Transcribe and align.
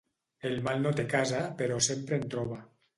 El 0.49 0.55
mal 0.69 0.81
no 0.87 0.95
té 1.01 1.07
casa, 1.13 1.45
però 1.63 1.81
sempre 1.93 2.23
en 2.23 2.29
troba. 2.37 2.63